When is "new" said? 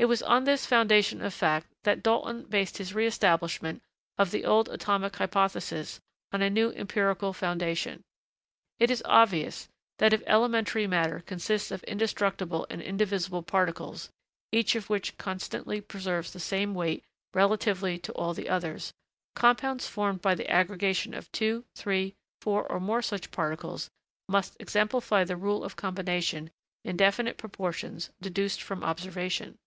6.48-6.72